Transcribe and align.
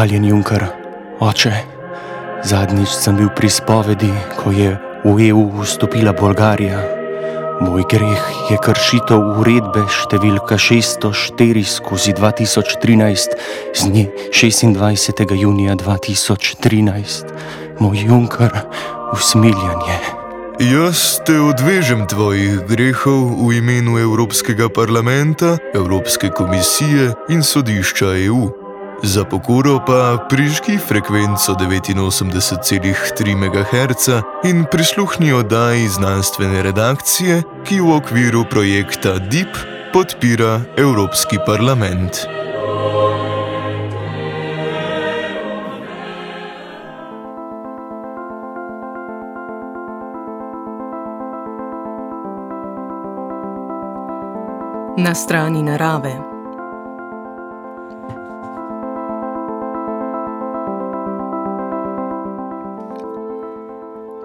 hvaljen 0.00 0.24
Junker, 0.24 0.62
oče. 1.20 1.52
Zadnjič 2.44 2.88
sem 2.88 3.18
bil 3.20 3.28
pri 3.36 3.50
spovedi, 3.52 4.08
ko 4.32 4.48
je 4.48 4.70
v 5.04 5.28
EU 5.28 5.42
vstopila 5.60 6.14
Bolgarija. 6.16 6.80
Moj 7.60 7.84
greh 7.84 8.22
je 8.48 8.56
kršitev 8.64 9.20
uredbe 9.42 9.82
številka 9.92 10.56
604 10.56 11.64
skozi 11.68 12.14
2013 12.16 13.36
z 13.76 13.90
dne 13.90 14.06
26. 14.32 15.36
junija 15.36 15.76
2013. 15.76 17.36
Moj 17.84 18.00
Junker, 18.00 18.56
usmiljanje. 19.12 20.00
Jaz 20.64 21.20
te 21.28 21.36
odvežem 21.36 22.08
tvojih 22.08 22.64
grehov 22.64 23.36
v 23.36 23.60
imenu 23.60 24.00
Evropskega 24.00 24.72
parlamenta, 24.72 25.58
Evropske 25.76 26.32
komisije 26.32 27.12
in 27.28 27.44
sodišča 27.44 28.16
EU. 28.24 28.59
Za 29.02 29.24
pokoro 29.24 29.80
pa 29.86 30.26
prižgi 30.28 30.78
frekvenco 30.88 31.52
89,3 31.52 33.36
MHz 33.36 34.08
in 34.44 34.64
prisluhni 34.70 35.32
oddaji 35.32 35.88
znanstvene 35.88 36.62
redakcije, 36.62 37.42
ki 37.64 37.80
v 37.80 37.94
okviru 37.96 38.44
projekta 38.50 39.18
DIP 39.18 39.56
podpira 39.92 40.60
Evropski 40.76 41.36
parlament. 41.46 42.12
Na 54.96 55.14
strani 55.14 55.62
narave. 55.62 56.29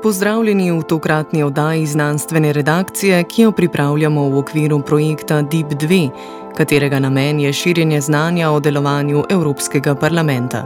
Pozdravljeni 0.05 0.71
v 0.71 0.83
tokratni 0.83 1.43
oddaji 1.43 1.85
znanstvene 1.85 2.53
redakcije, 2.53 3.23
ki 3.23 3.41
jo 3.41 3.51
pripravljamo 3.51 4.27
v 4.29 4.37
okviru 4.37 4.81
projekta 4.81 5.39
DIP-2, 5.41 6.09
katerega 6.57 6.99
namen 6.99 7.39
je 7.39 7.53
širjenje 7.53 8.01
znanja 8.01 8.51
o 8.51 8.59
delovanju 8.59 9.23
Evropskega 9.29 9.95
parlamenta. 9.95 10.65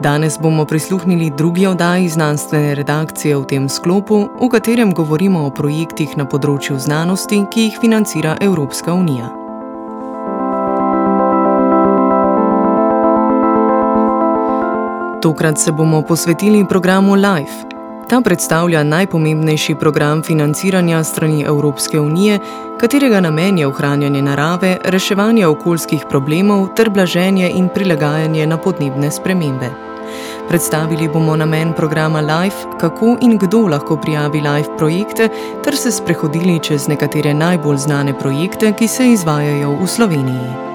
Danes 0.00 0.38
bomo 0.40 0.64
prisluhnili 0.64 1.30
drugi 1.36 1.66
oddaji 1.66 2.08
znanstvene 2.08 2.74
redakcije 2.74 3.36
v 3.36 3.44
tem 3.44 3.68
sklopu, 3.68 4.28
v 4.40 4.48
katerem 4.48 4.94
govorimo 4.94 5.44
o 5.44 5.50
projektih 5.50 6.16
na 6.16 6.24
področju 6.24 6.78
znanosti, 6.80 7.42
ki 7.52 7.68
jih 7.68 7.78
financira 7.84 8.38
Evropska 8.40 8.94
unija. 8.94 9.28
Tokrat 15.20 15.60
se 15.60 15.72
bomo 15.72 16.02
posvetili 16.02 16.64
programu 16.68 17.14
LIFE. 17.14 17.73
Ta 18.08 18.20
predstavlja 18.20 18.82
najpomembnejši 18.82 19.74
program 19.74 20.22
financiranja 20.22 21.04
strani 21.04 21.42
Evropske 21.42 22.00
unije, 22.00 22.38
katerega 22.80 23.20
namen 23.20 23.58
je 23.58 23.66
ohranjanje 23.66 24.22
narave, 24.22 24.76
reševanje 24.84 25.46
okoljskih 25.46 26.04
problemov 26.10 26.68
ter 26.76 26.90
blaženje 26.90 27.50
in 27.50 27.68
prilagajanje 27.68 28.46
na 28.46 28.56
podnebne 28.56 29.10
spremembe. 29.10 29.70
Predstavili 30.48 31.08
bomo 31.08 31.36
namen 31.36 31.72
programa 31.72 32.20
LIFE, 32.20 32.66
kako 32.80 33.16
in 33.20 33.38
kdo 33.38 33.58
lahko 33.58 33.96
prijavi 33.96 34.40
LIFE 34.40 34.76
projekte, 34.78 35.28
ter 35.64 35.76
se 35.76 35.90
sprehodili 35.90 36.58
čez 36.58 36.88
nekatere 36.88 37.34
najbolj 37.34 37.76
znane 37.76 38.18
projekte, 38.18 38.72
ki 38.72 38.88
se 38.88 39.08
izvajajo 39.12 39.72
v 39.80 39.86
Sloveniji. 39.86 40.73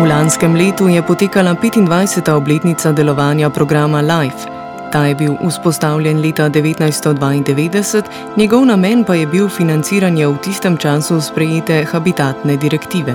V 0.00 0.08
lanskem 0.08 0.56
letu 0.56 0.88
je 0.88 1.02
potekala 1.02 1.52
25. 1.52 2.32
obletnica 2.32 2.92
delovanja 2.92 3.50
programa 3.50 4.00
LIFE. 4.00 4.48
Ta 4.92 5.04
je 5.06 5.14
bil 5.14 5.36
vzpostavljen 5.44 6.20
leta 6.24 6.48
1992, 6.48 8.02
njegov 8.36 8.64
namen 8.64 9.04
pa 9.04 9.14
je 9.14 9.26
bil 9.26 9.48
financiranje 9.48 10.26
v 10.26 10.38
tistem 10.40 10.76
času 10.76 11.20
sprejete 11.20 11.84
habitatne 11.84 12.56
direktive. 12.56 13.12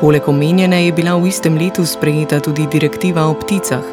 Poleg 0.00 0.28
omenjene 0.28 0.84
je 0.84 0.92
bila 0.92 1.16
v 1.16 1.32
istem 1.32 1.56
letu 1.56 1.86
sprejeta 1.86 2.40
tudi 2.40 2.66
direktiva 2.66 3.24
o 3.24 3.34
pticah. 3.34 3.84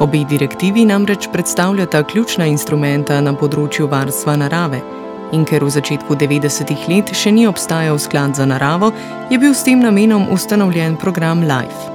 Obe 0.00 0.24
direktivi 0.24 0.84
namreč 0.84 1.28
predstavljata 1.32 2.02
ključna 2.02 2.46
instrumenta 2.46 3.20
na 3.20 3.38
področju 3.38 3.86
varstva 3.86 4.34
narave 4.36 4.82
in 5.32 5.44
ker 5.44 5.64
v 5.64 5.72
začetku 5.72 6.14
90-ih 6.14 6.88
let 6.88 7.12
še 7.16 7.32
ni 7.32 7.48
obstajal 7.48 7.98
sklad 7.98 8.36
za 8.36 8.46
naravo, 8.46 8.92
je 9.32 9.40
bil 9.40 9.56
s 9.56 9.64
tem 9.64 9.80
namenom 9.80 10.28
ustanovljen 10.30 10.96
program 10.96 11.42
LIFE. 11.42 11.92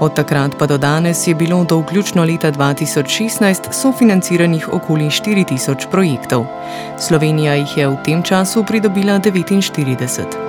Od 0.00 0.12
takrat 0.12 0.52
pa 0.58 0.66
do 0.68 0.76
danes 0.78 1.26
je 1.26 1.34
bilo 1.34 1.64
do 1.64 1.80
vključno 1.80 2.24
leta 2.24 2.52
2016 2.52 3.72
sofinanciranih 3.72 4.68
okoli 4.72 5.08
4000 5.08 5.88
projektov. 5.90 6.44
Slovenija 7.00 7.54
jih 7.54 7.76
je 7.76 7.88
v 7.88 7.96
tem 8.04 8.22
času 8.22 8.64
pridobila 8.64 9.18
49. 9.18 10.45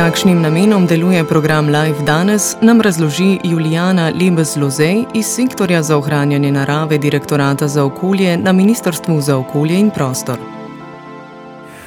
kakšnim 0.00 0.40
namenom 0.40 0.86
deluje 0.86 1.24
program 1.24 1.66
Live 1.68 2.02
danes, 2.06 2.56
nam 2.60 2.80
razloži 2.80 3.38
Julijana 3.44 4.12
Lebes-Lozej 4.12 5.04
iz 5.14 5.26
sektorja 5.26 5.82
za 5.82 5.96
ohranjanje 5.96 6.52
narave 6.52 6.98
Direktorata 6.98 7.68
za 7.68 7.84
okolje 7.84 8.36
na 8.36 8.52
Ministrstvu 8.52 9.20
za 9.20 9.36
okolje 9.36 9.78
in 9.78 9.90
prostor. 9.90 10.38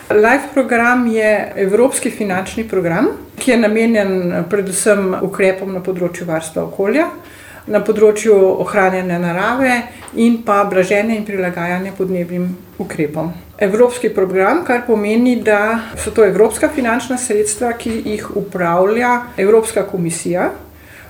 Live 0.10 0.54
program 0.54 1.08
je 1.08 1.54
evropski 1.56 2.12
finančni 2.12 2.68
program, 2.68 3.08
ki 3.40 3.52
je 3.52 3.58
namenjen 3.58 4.44
predvsem 4.50 5.16
ukrepom 5.22 5.74
na 5.74 5.82
področju 5.82 6.28
varstva 6.30 6.68
okolja, 6.68 7.08
na 7.66 7.82
področju 7.82 8.38
ohranjanja 8.62 9.18
narave 9.26 9.80
in 10.14 10.44
pa 10.46 10.62
blaženja 10.70 11.18
in 11.18 11.26
prilagajanja 11.26 11.98
podnebnim 11.98 12.52
ukrepom 12.78 13.34
evropski 13.64 14.10
program, 14.10 14.64
kar 14.66 14.82
pomeni, 14.88 15.36
da 15.42 15.80
so 15.98 16.12
to 16.12 16.26
evropska 16.26 16.70
finančna 16.76 17.18
sredstva, 17.18 17.74
ki 17.74 18.02
jih 18.06 18.36
upravlja 18.36 19.22
Evropska 19.38 19.84
komisija 19.84 20.52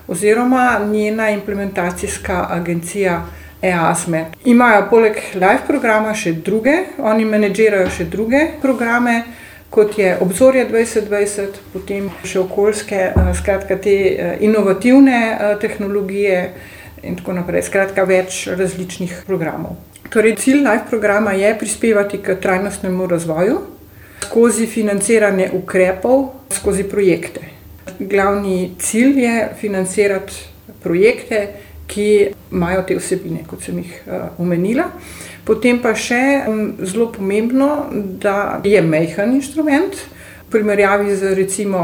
oziroma 0.07 0.79
njena 0.91 1.29
implementacijska 1.29 2.47
agencija 2.49 3.25
EASME. 3.61 4.25
Imajo 4.45 4.87
poleg 4.89 5.15
live 5.33 5.61
programa 5.67 6.13
še 6.13 6.33
druge, 6.33 6.75
oni 6.99 7.25
menedžirajo 7.25 7.89
še 7.89 8.05
druge 8.05 8.47
programe. 8.61 9.23
Kot 9.73 9.95
je 9.97 10.11
obzorje 10.21 10.67
2020, 10.69 11.55
potem 11.73 12.11
še 12.23 12.43
okoljske, 12.43 12.99
eh, 13.09 13.31
skratka, 13.33 13.79
te 13.81 13.95
eh, 13.95 14.35
inovativne 14.45 15.17
eh, 15.31 15.55
tehnologije, 15.61 16.43
in 17.03 17.15
tako 17.19 17.33
naprej. 17.39 17.65
Skratka, 17.67 18.05
več 18.07 18.45
različnih 18.47 19.23
programov. 19.27 19.75
Torej, 20.09 20.35
cilj 20.35 20.63
Life 20.63 20.89
programa 20.89 21.31
je 21.31 21.55
prispevati 21.59 22.17
k 22.17 22.35
trajnostnemu 22.41 23.07
razvoju 23.07 23.59
skozi 24.33 24.65
financiranje 24.67 25.49
ukrepov, 25.53 26.29
skozi 26.49 26.83
projekte. 26.83 27.41
Glavni 27.99 28.71
cilj 28.79 29.19
je 29.21 29.49
financirati 29.59 30.33
projekte, 30.83 31.47
ki 31.87 32.31
imajo 32.51 32.81
te 32.87 32.95
vsebine, 32.97 33.43
kot 33.47 33.61
sem 33.61 33.77
jih 33.77 33.91
uh, 34.07 34.39
omenila. 34.41 34.87
Potem 35.45 35.81
pa 35.83 35.91
še 35.93 36.21
um, 36.47 36.61
zelo 36.81 37.09
pomembno, 37.11 37.69
da 37.91 38.61
je 38.63 38.81
mehen 38.81 39.35
inštrument 39.35 39.99
v 40.47 40.49
primerjavi 40.55 41.15
z 41.19 41.35
recimo 41.35 41.83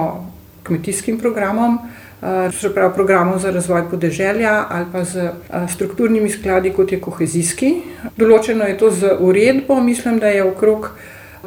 kmetijskim 0.63 1.19
programom. 1.19 1.77
Eh, 2.21 2.51
se 2.51 2.74
pravi 2.74 2.94
programom 2.94 3.39
za 3.39 3.51
razvoj 3.51 3.83
podeželja 3.89 4.66
ali 4.69 4.86
pa 4.92 5.04
z 5.04 5.18
eh, 5.18 5.31
strukturnimi 5.74 6.30
skladi, 6.30 6.74
kot 6.75 6.92
je 6.92 7.00
kohezijski. 7.00 7.69
Določeno 8.18 8.68
je 8.68 8.75
to 8.77 8.89
z 8.92 9.13
uredbo, 9.19 9.77
mislim, 9.80 10.18
da 10.19 10.27
je 10.27 10.44
okrog 10.44 10.89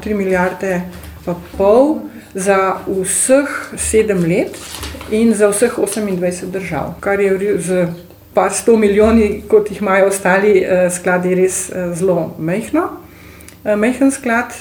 3 0.01 0.17
milijarde 0.17 0.81
pa 1.27 1.35
pol 1.59 1.99
za 2.35 2.79
vseh 2.89 3.53
sedem 3.77 4.25
let 4.25 4.57
in 5.11 5.35
za 5.35 5.53
vseh 5.53 5.77
28 5.77 6.49
držav, 6.57 6.95
kar 7.05 7.21
je 7.21 7.59
z 7.61 7.85
par 8.33 8.57
sto 8.57 8.79
milijoni, 8.81 9.43
kot 9.49 9.69
jih 9.69 9.85
imajo 9.85 10.09
ostali 10.09 10.57
eh, 10.65 10.89
skladi, 10.89 11.37
res 11.37 11.69
zelo 11.93 12.33
mehko. 12.39 12.89
Mehen 13.63 14.11
sklad 14.11 14.57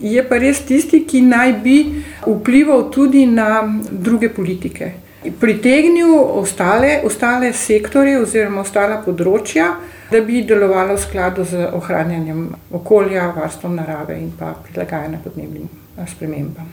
je 0.00 0.22
pa 0.26 0.38
res 0.42 0.64
tisti, 0.66 1.04
ki 1.06 1.20
naj 1.22 1.52
bi 1.62 1.76
vplival 2.24 2.88
tudi 2.90 3.28
na 3.30 3.62
druge 3.92 4.26
politike 4.34 5.03
pritegnil 5.40 6.14
ostale, 6.40 7.00
ostale 7.04 7.52
sektore 7.52 8.16
oziroma 8.20 8.60
ostala 8.60 9.00
področja, 9.04 9.74
da 10.10 10.20
bi 10.20 10.44
delovalo 10.44 10.96
v 10.96 11.02
skladu 11.02 11.44
z 11.48 11.66
ohranjanjem 11.72 12.46
okolja, 12.76 13.32
varstvom 13.36 13.76
narave 13.80 14.18
in 14.20 14.32
pa 14.38 14.54
prilagajanjem 14.66 15.20
podnebnim 15.24 15.68
eh, 15.68 16.06
spremembam. 16.06 16.72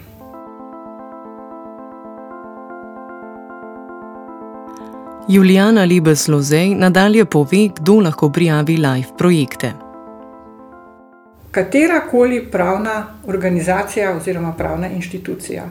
Julijana 5.31 5.86
Libes-Lozej 5.86 6.75
nadalje 6.75 7.25
pove, 7.25 7.69
kdo 7.77 8.00
lahko 8.01 8.30
prijavi 8.30 8.75
live 8.77 9.15
projekte. 9.18 9.71
Katera 11.51 12.01
koli 12.12 12.42
pravna 12.51 13.06
organizacija 13.27 14.15
oziroma 14.15 14.53
pravna 14.57 14.88
inštitucija. 14.88 15.63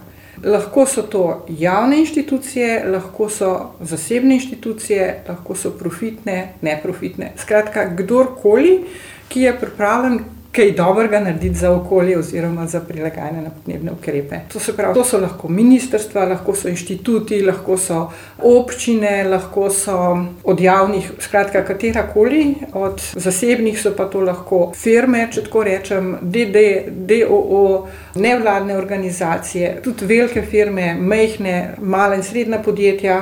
Lahko 0.45 0.87
so 0.87 1.03
to 1.03 1.45
javne 1.49 1.99
inštitucije, 2.01 2.85
lahko 2.89 3.29
so 3.29 3.51
zasebne 3.81 4.35
inštitucije, 4.35 5.25
lahko 5.29 5.55
so 5.55 5.71
profitne, 5.71 6.55
neprofitne. 6.63 7.33
Skratka, 7.37 7.85
kdorkoli, 7.97 8.85
ki 9.29 9.41
je 9.41 9.59
pripravljen 9.61 10.21
kaj 10.53 10.73
dobrega 10.73 11.21
narediti 11.21 11.55
za 11.55 11.71
okolje 11.71 12.19
oziroma 12.19 12.67
za 12.67 12.81
prilagajanje 12.81 13.43
na 13.43 13.51
podnebne 13.51 13.93
ukrepe. 13.93 14.37
To, 14.53 14.59
pravi, 14.77 14.95
to 14.95 15.05
so 15.05 15.19
lahko 15.19 15.49
ministrstva, 15.49 16.25
lahko 16.25 16.55
so 16.55 16.69
inštituti, 16.69 17.43
lahko 17.43 17.77
so 17.79 18.11
občine, 18.43 19.25
lahko 19.25 19.71
so 19.71 19.97
od 20.45 20.61
javnih, 20.61 21.13
skratka, 21.19 21.65
katera 21.65 22.03
koli, 22.15 22.55
od 22.73 23.03
zasebnih 23.15 23.81
so 23.83 23.95
pa 23.97 24.09
to 24.11 24.21
lahko 24.21 24.73
firme, 24.77 25.29
če 25.33 25.47
tako 25.47 25.65
rečem, 25.65 26.17
DD, 26.23 26.65
DOO, 27.07 27.87
nevladne 28.15 28.77
organizacije, 28.77 29.77
tudi 29.85 30.07
velike 30.07 30.43
firme, 30.43 30.95
mehne, 30.95 31.75
male 31.79 32.19
in 32.19 32.27
srednja 32.27 32.59
podjetja 32.59 33.21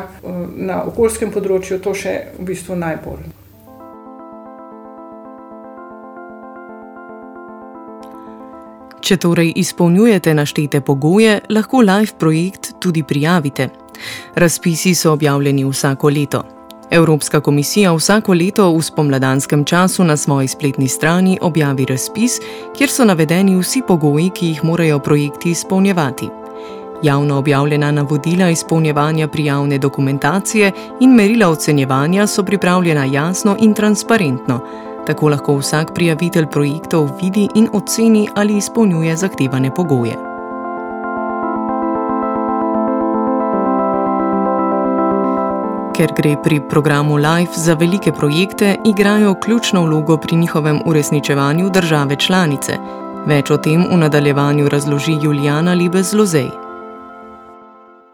na 0.57 0.83
okoljskem 0.89 1.33
področju, 1.35 1.83
to 1.85 1.95
še 1.95 2.17
v 2.39 2.49
bistvu 2.53 2.79
najbolj. 2.79 3.38
Če 9.09 9.17
torej 9.17 9.55
izpolnjujete 9.57 10.35
naštete 10.37 10.83
pogoje, 10.85 11.39
lahko 11.49 11.81
live 11.81 12.13
projekt 12.21 12.75
tudi 12.77 13.01
prijavite. 13.03 13.71
Razpisi 14.37 14.93
so 14.95 15.15
objavljeni 15.15 15.65
vsako 15.65 16.11
leto. 16.13 16.43
Evropska 16.91 17.41
komisija 17.41 17.95
vsako 17.97 18.35
leto 18.35 18.67
v 18.75 18.83
spomladanskem 18.83 19.65
času 19.65 20.05
na 20.05 20.17
svoji 20.17 20.49
spletni 20.49 20.89
strani 20.89 21.39
objavi 21.41 21.87
razpis, 21.89 22.37
kjer 22.77 22.93
so 22.93 23.07
navedeni 23.09 23.57
vsi 23.57 23.81
pogoji, 23.89 24.29
ki 24.31 24.47
jih 24.47 24.61
morajo 24.65 24.99
projekti 24.99 25.51
izpolnjevati. 25.57 26.29
Javno 27.03 27.39
objavljena 27.39 27.91
navodila 27.93 28.51
izpolnjevanja 28.51 29.29
prijavne 29.29 29.79
dokumentacije 29.79 30.73
in 31.01 31.15
merila 31.15 31.49
ocenjevanja 31.49 32.27
so 32.27 32.43
pripravljena 32.43 33.05
jasno 33.05 33.57
in 33.61 33.75
transparentno. 33.75 34.88
Tako 35.09 35.29
lahko 35.29 35.55
vsak 35.57 35.95
prijavitelj 35.95 36.47
projektov 36.53 37.07
vidi 37.23 37.47
in 37.55 37.69
oceni, 37.73 38.27
ali 38.35 38.57
izpolnjuje 38.57 39.17
zahtevane 39.17 39.71
pogoje. 39.75 40.17
Ker 45.97 46.13
gre 46.17 46.35
pri 46.45 46.61
programu 46.69 47.17
LIFE 47.17 47.57
za 47.57 47.75
velike 47.75 48.13
projekte, 48.13 48.77
igrajo 48.85 49.35
ključno 49.35 49.83
vlogo 49.83 50.17
pri 50.17 50.37
njihovem 50.37 50.81
uresničevanju 50.87 51.71
države 51.71 52.17
članice. 52.17 52.77
Več 53.27 53.51
o 53.51 53.57
tem 53.57 53.87
v 53.91 53.97
nadaljevanju 53.97 54.69
razloži 54.69 55.17
Julijana 55.23 55.75
Libes-Lozej. 55.75 56.51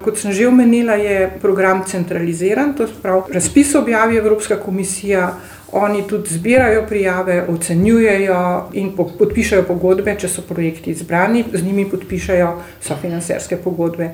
Kot 0.05 0.19
sem 0.21 0.33
že 0.33 0.47
omenila, 0.49 0.95
je 0.95 1.31
program 1.41 1.83
centraliziran, 1.87 2.75
to 2.77 2.83
je 2.83 2.89
prav 3.03 3.27
razpis 3.33 3.75
objavi 3.75 4.17
Evropska 4.17 4.57
komisija, 4.57 5.35
Oni 5.77 6.05
tudi 6.09 6.31
zbirajo 6.31 6.85
prijave, 6.87 7.41
ocenjujejo 7.51 8.69
in 8.79 8.93
podpišajo 8.97 9.65
pogodbe, 9.67 10.15
če 10.19 10.29
so 10.31 10.45
projekti 10.47 10.93
izbrani, 10.95 11.45
z 11.53 11.63
njimi 11.67 11.89
podpišajo 11.91 12.51
sofinancerske 12.81 13.57
pogodbe. 13.57 14.13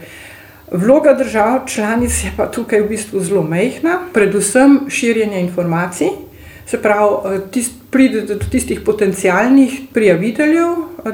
Vloga 0.73 1.13
držav 1.19 1.67
članic 1.67 2.25
je 2.25 2.33
pa 2.37 2.47
tukaj 2.47 2.81
v 2.81 2.89
bistvu 2.95 3.21
zelo 3.21 3.43
mehna, 3.43 3.99
predvsem 4.15 4.87
širjenje 4.89 5.41
informacij. 5.41 6.09
Se 6.67 6.81
pravi, 6.83 7.41
tist, 7.53 7.80
pride 7.91 8.23
do 8.23 8.35
tistih 8.51 8.81
potencijalnih 8.81 9.81
prijaviteljev, 9.93 10.69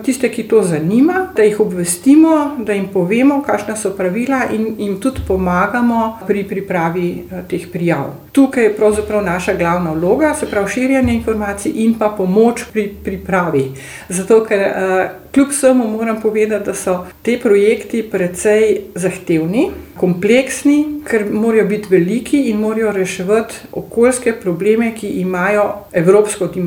tiste, 0.04 0.28
ki 0.28 0.42
to 0.42 0.62
zanima, 0.62 1.28
da 1.36 1.42
jih 1.42 1.60
obvestimo, 1.60 2.56
da 2.58 2.72
jim 2.72 2.88
povemo, 2.92 3.42
kakšna 3.46 3.76
so 3.76 3.90
pravila 3.96 4.42
in 4.52 4.74
jim 4.78 5.00
tudi 5.00 5.20
pomagamo 5.28 6.18
pri 6.26 6.44
pripravi 6.44 7.10
eh, 7.10 7.42
teh 7.48 7.68
prijav. 7.72 8.12
Tukaj 8.32 8.64
je 8.64 8.74
pravzaprav 8.76 9.24
naša 9.24 9.54
glavna 9.54 9.92
vloga, 9.92 10.34
se 10.34 10.46
pravi 10.46 10.70
širjenje 10.70 11.14
informacij 11.14 11.72
in 11.74 11.94
pa 11.98 12.08
pomoč 12.16 12.64
pri 12.72 12.88
pripravi. 13.04 13.70
Zato, 14.08 14.44
ker 14.44 14.60
eh, 14.60 15.10
kljub 15.32 15.48
vsemu 15.50 15.88
moram 15.88 16.20
povedati, 16.20 16.64
da 16.64 16.74
so 16.74 17.06
te 17.22 17.38
projekti 17.42 18.02
precej 18.02 18.80
zahtevni, 18.94 19.70
kompleksni, 19.96 21.00
ker 21.08 21.24
morajo 21.32 21.64
biti 21.64 21.88
veliki 21.90 22.42
in 22.50 22.60
morajo 22.60 22.92
reševati 22.92 23.54
okoljske 23.72 24.32
probleme, 24.32 24.94
ki 24.94 25.08
imajo 25.08 25.74
evropsko 25.92 26.46
dimenzijo. 26.46 26.65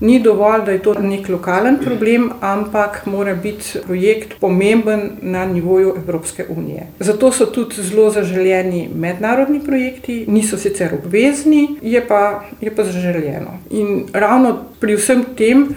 Ni 0.00 0.20
dovolj, 0.20 0.64
da 0.64 0.72
je 0.72 0.82
to 0.82 0.94
nek 0.94 1.28
lokalen 1.28 1.78
problem, 1.84 2.30
ampak 2.40 3.02
mora 3.06 3.34
biti 3.34 3.78
projekt 3.86 4.38
pomemben 4.40 5.10
na 5.22 5.44
nivoju 5.44 5.94
Evropske 5.96 6.44
unije. 6.48 6.86
Zato 7.00 7.32
so 7.32 7.46
tudi 7.46 7.82
zelo 7.82 8.10
zaželjeni 8.10 8.88
mednarodni 8.94 9.60
projekti, 9.64 10.24
niso 10.28 10.56
sicer 10.56 10.94
obvezni, 10.94 11.68
je 11.82 12.06
pa, 12.08 12.44
je 12.60 12.74
pa 12.76 12.84
zaželjeno. 12.84 13.58
In 13.70 14.06
ravno 14.12 14.56
pri 14.80 14.96
vsem 14.96 15.24
tem. 15.36 15.68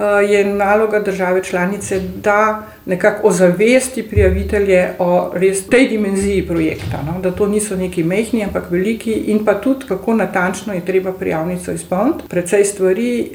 Eh, 0.00 0.32
je 0.32 0.44
naloga 0.44 1.00
države 1.00 1.44
članice, 1.44 2.00
da 2.22 2.62
nekako 2.86 3.28
ozavesti 3.28 4.02
prijavitelje 4.02 4.88
o 4.98 5.30
res 5.34 5.66
tej 5.66 5.88
dimenziji 5.88 6.46
projekta. 6.46 7.02
No? 7.06 7.20
Da 7.20 7.30
to 7.30 7.46
niso 7.46 7.76
neki 7.76 8.04
mehki, 8.04 8.42
ampak 8.44 8.70
veliki, 8.70 9.12
in 9.12 9.44
pa 9.44 9.54
tudi, 9.54 9.84
kako 9.88 10.14
natančno 10.14 10.72
je 10.72 10.84
treba 10.84 11.12
prijavnico 11.12 11.72
izpolniti. 11.72 12.24
Predvsej 12.28 12.64
stvari, 12.64 13.30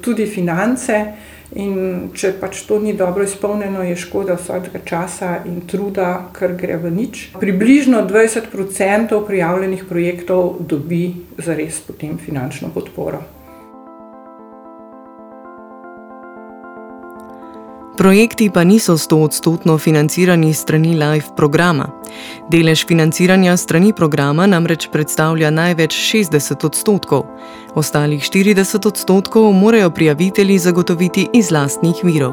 tudi 0.00 0.26
finance. 0.26 1.04
In 1.54 2.10
če 2.14 2.32
pač 2.40 2.62
to 2.62 2.78
ni 2.78 2.92
dobro 2.94 3.24
izpolnjeno, 3.24 3.82
je 3.82 3.96
škoda 3.96 4.36
vsega 4.38 4.78
časa 4.84 5.40
in 5.46 5.60
truda, 5.66 6.30
ker 6.38 6.54
gre 6.54 6.76
v 6.76 6.90
nič. 6.90 7.28
Približno 7.40 8.06
20% 8.06 9.26
prijavljenih 9.26 9.84
projektov 9.88 10.56
dobi 10.60 11.14
za 11.38 11.54
res 11.54 11.80
potem 11.86 12.18
finančno 12.18 12.70
podporo. 12.74 13.39
Projekti 18.00 18.50
pa 18.50 18.64
niso 18.64 18.98
stoodstotno 18.98 19.78
financirani 19.78 20.54
strani 20.54 20.94
LIFE 20.94 21.34
programa. 21.36 21.88
Delež 22.48 22.86
financiranja 22.86 23.56
strani 23.56 23.92
programa 23.92 24.46
namreč 24.46 24.88
predstavlja 24.92 25.50
največ 25.50 25.96
60 26.14 26.64
odstotkov. 26.66 27.26
Ostalih 27.74 28.22
40 28.22 28.88
odstotkov 28.88 29.52
morajo 29.52 29.90
prijavitelji 29.90 30.58
zagotoviti 30.58 31.26
iz 31.32 31.50
lastnih 31.50 32.00
virov. 32.02 32.32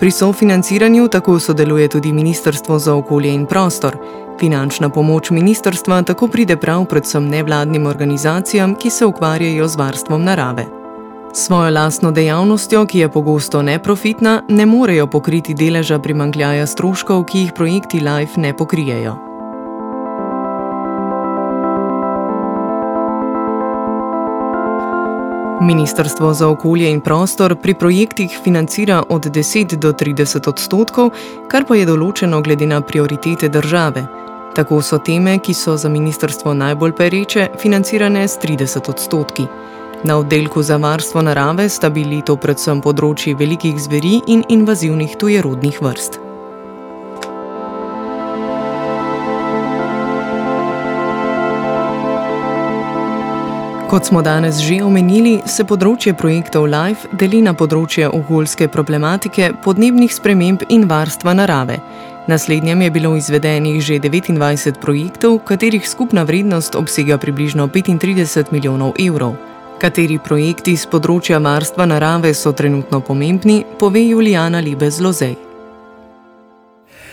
Pri 0.00 0.10
sofinanciranju 0.10 1.08
tako 1.08 1.38
sodeluje 1.38 1.88
tudi 1.88 2.12
Ministrstvo 2.12 2.78
za 2.78 2.94
okolje 2.94 3.34
in 3.34 3.46
prostor. 3.46 3.96
Finančna 4.40 4.88
pomoč 4.88 5.30
ministrstva 5.30 6.02
tako 6.02 6.28
pride 6.28 6.56
prav 6.56 6.84
predvsem 6.84 7.28
nevladnim 7.28 7.86
organizacijam, 7.86 8.74
ki 8.74 8.90
se 8.90 9.06
ukvarjajo 9.06 9.68
z 9.68 9.76
varstvom 9.76 10.24
narave. 10.24 10.87
Svojo 11.32 11.70
lastno 11.70 12.10
dejavnostjo, 12.10 12.86
ki 12.86 12.98
je 12.98 13.08
pogosto 13.08 13.62
neprofitna, 13.62 14.42
ne 14.48 14.66
morejo 14.66 15.06
pokriti 15.06 15.54
deleža 15.54 15.98
primankljaja 15.98 16.66
stroškov, 16.66 17.24
ki 17.24 17.38
jih 17.38 17.52
projekti 17.56 18.00
LIFE 18.00 18.40
ne 18.40 18.56
pokrijejo. 18.56 19.16
Ministrstvo 25.60 26.34
za 26.34 26.48
okolje 26.48 26.90
in 26.90 27.00
prostor 27.00 27.56
pri 27.56 27.74
projektih 27.74 28.38
financira 28.44 29.02
od 29.08 29.26
10 29.26 29.76
do 29.76 29.92
30 29.92 30.48
odstotkov, 30.48 31.10
kar 31.48 31.66
pa 31.68 31.76
je 31.76 31.86
določeno 31.86 32.40
glede 32.42 32.66
na 32.66 32.80
prioritete 32.80 33.48
države. 33.48 34.06
Tako 34.54 34.82
so 34.82 34.98
teme, 34.98 35.38
ki 35.38 35.54
so 35.54 35.76
za 35.76 35.88
ministrstvo 35.88 36.54
najbolj 36.54 36.92
pereče, 36.92 37.48
financirane 37.58 38.28
s 38.28 38.38
30 38.38 38.90
odstotki. 38.90 39.46
Na 40.04 40.16
oddelku 40.16 40.62
za 40.62 40.76
varstvo 40.76 41.22
narave 41.22 41.68
sta 41.68 41.88
bili 41.90 42.20
to 42.22 42.36
predvsem 42.38 42.78
področji 42.78 43.32
velikih 43.34 43.80
zveri 43.82 44.20
in 44.30 44.44
invazivnih 44.48 45.16
tujerodnih 45.18 45.80
vrst. 45.82 46.20
Kot 53.88 54.06
smo 54.06 54.22
danes 54.22 54.60
že 54.62 54.78
omenili, 54.84 55.40
se 55.48 55.64
področje 55.66 56.14
projektov 56.14 56.68
LIFE 56.70 57.10
deli 57.18 57.42
na 57.42 57.56
področje 57.56 58.06
okoljske 58.06 58.68
problematike, 58.68 59.50
podnebnih 59.64 60.14
sprememb 60.14 60.62
in 60.68 60.86
varstva 60.86 61.34
narave. 61.34 61.80
Na 62.28 62.38
slednjem 62.38 62.86
je 62.86 62.94
bilo 62.94 63.16
izvedenih 63.16 63.82
že 63.82 63.98
29 63.98 64.78
projektov, 64.78 65.40
katerih 65.42 65.88
skupna 65.88 66.22
vrednost 66.22 66.76
obsega 66.76 67.18
približno 67.18 67.66
35 67.66 68.52
milijonov 68.52 68.94
evrov. 69.00 69.47
Kateri 69.78 70.16
projekti 70.18 70.72
z 70.74 70.88
področja 70.90 71.38
varstva 71.38 71.84
narave 71.86 72.32
so 72.34 72.50
trenutno 72.50 72.98
pomembni, 72.98 73.60
pove 73.78 74.00
Julijana 74.02 74.58
Libe 74.58 74.88
z 74.90 75.04
Lozej. 75.04 75.36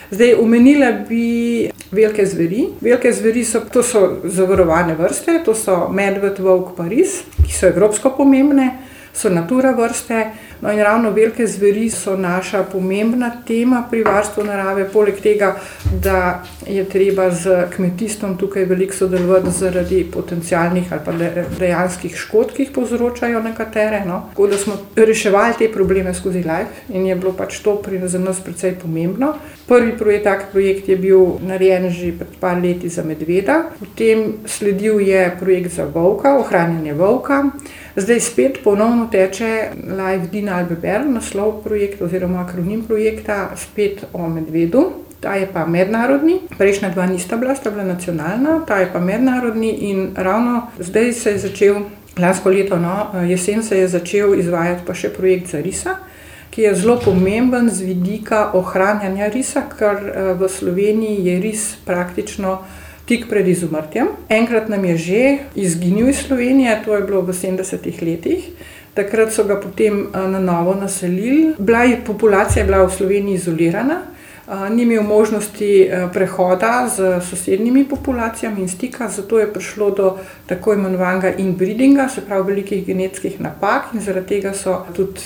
Zdaj, 0.10 0.31
omenila 0.41 0.89
bi 1.05 1.69
velike 1.93 2.25
zveri. 2.25 2.63
Velike 2.81 3.12
zveri 3.13 3.43
so, 3.45 3.62
to 3.69 3.84
so 3.86 4.01
zavarovane 4.25 4.98
vrste, 4.98 5.38
to 5.45 5.53
so 5.53 5.84
medved, 5.93 6.41
volk, 6.41 6.74
paris, 6.74 7.19
ki 7.43 7.53
so 7.53 7.69
evropsko 7.69 8.15
pomembne, 8.17 8.72
so 9.15 9.29
natura 9.29 9.72
vrste. 9.72 10.31
No, 10.62 10.72
in 10.72 10.79
ravno 10.79 11.12
velike 11.12 11.48
zveri 11.48 11.89
so 11.89 12.17
naša 12.17 12.63
pomembna 12.63 13.31
tema 13.48 13.84
pri 13.89 14.03
varstvu 14.03 14.43
narave, 14.43 14.88
poleg 14.93 15.19
tega, 15.22 15.55
da 16.03 16.43
je 16.67 16.86
treba 16.89 17.29
z 17.31 17.67
kmetijstvom 17.75 18.38
tukaj 18.38 18.65
veliko 18.65 18.95
sodelovati 18.95 19.51
zaradi 19.51 20.03
potencijalnih 20.13 20.93
ali 20.93 21.01
pa 21.05 21.12
dejanskih 21.60 22.15
škod, 22.15 22.53
ki 22.55 22.63
jih 22.63 22.72
povzročajo 22.75 23.41
nekatere. 23.43 24.03
No. 24.05 24.22
Tako 24.29 24.48
da 24.48 24.57
smo 24.57 24.77
reševali 24.95 25.53
te 25.60 25.72
probleme 25.72 26.13
skozi 26.13 26.43
live 26.43 26.67
in 26.89 27.05
je 27.05 27.15
bilo 27.15 27.34
pač 27.34 27.60
to 27.60 27.75
pri 27.75 28.00
nas 28.00 28.39
precej 28.43 28.75
pomembno. 28.81 29.34
Prvi 29.67 29.98
projekt, 29.98 30.24
tak 30.24 30.51
projekt 30.51 30.89
je 30.89 30.95
bil 30.98 31.39
narejen 31.41 31.89
že 31.89 32.12
pred 32.13 32.38
par 32.39 32.62
leti 32.62 32.89
za 32.89 33.01
medveda, 33.03 33.74
potem 33.79 34.45
sledil 34.45 35.00
je 35.01 35.31
projekt 35.39 35.74
za 35.74 35.86
volka, 35.89 36.38
ohranjanje 36.38 36.93
volka. 36.93 37.50
Zdaj 37.95 38.19
spet 38.19 38.60
ponovno 38.63 39.07
teče 39.12 39.74
Live 39.89 40.27
Dina 40.31 40.60
Albeber, 40.62 41.05
naslov 41.10 41.63
projekta 41.63 42.05
oziroma 42.05 42.45
akronim 42.45 42.84
projekta, 42.86 43.57
spet 43.57 44.05
o 44.13 44.29
medvedu. 44.29 44.91
Ta 45.19 45.34
je 45.34 45.48
pa 45.50 45.65
mednarodni, 45.65 46.39
prejšnja 46.57 46.89
dva 46.93 47.05
nista 47.10 47.38
bila, 47.38 47.55
sta 47.55 47.72
bila 47.72 47.84
nacionalna, 47.84 48.62
ta 48.67 48.77
je 48.84 48.89
pa 48.93 49.00
mednarodni 49.00 49.72
in 49.89 50.12
ravno 50.15 50.67
zdaj 50.77 51.13
se 51.13 51.31
je 51.31 51.38
začel, 51.39 51.75
lansko 52.17 52.50
leto, 52.50 52.77
no, 52.77 53.10
jesen 53.25 53.63
se 53.63 53.79
je 53.79 53.88
začel 53.88 54.36
izvajati 54.39 54.86
pa 54.86 54.93
še 54.93 55.10
projekt 55.10 55.50
za 55.50 55.62
risa, 55.62 55.98
ki 56.56 56.62
je 56.62 56.76
zelo 56.76 56.96
pomemben 57.04 57.68
z 57.70 57.84
vidika 57.84 58.54
ohranjanja 58.56 59.28
risa, 59.28 59.66
ker 59.68 60.00
v 60.40 60.48
Sloveniji 60.48 61.26
je 61.26 61.40
ris 61.44 61.66
praktično 61.86 62.62
tik 63.06 63.28
pred 63.30 63.48
izumrtjem. 63.48 64.08
Enkrat 64.30 64.70
nam 64.72 64.86
je 64.86 64.98
že 64.98 65.38
izginil 65.56 66.10
iz 66.10 66.24
Slovenije, 66.24 66.80
to 66.86 66.96
je 66.96 67.04
bilo 67.04 67.22
v 67.22 67.36
70-ih 67.36 68.02
letih. 68.02 68.50
Takrat 68.96 69.36
so 69.36 69.44
ga 69.44 69.60
potem 69.60 70.08
na 70.16 70.40
novo 70.40 70.74
naselili. 70.80 71.54
Bila 71.60 71.84
je 71.84 72.00
populacija 72.00 72.64
bila 72.64 72.86
v 72.88 72.96
Sloveniji 72.96 73.36
izolirana, 73.36 74.02
ni 74.72 74.84
imel 74.84 75.04
možnosti 75.04 75.90
prehoda 76.14 76.88
z 76.88 77.20
sosednjimi 77.30 77.84
populacijami 77.90 78.62
in 78.62 78.70
stika, 78.70 79.10
zato 79.10 79.40
je 79.40 79.54
prišlo 79.54 79.90
do 79.92 80.18
tako 80.46 80.74
imenovanega 80.74 81.34
inbreedinga, 81.38 82.08
se 82.10 82.22
pravi 82.22 82.54
velikih 82.54 82.86
genetskih 82.86 83.42
napak, 83.42 83.94
in 83.94 84.02
zaradi 84.02 84.28
tega 84.28 84.54
so 84.54 84.86
tudi 84.96 85.22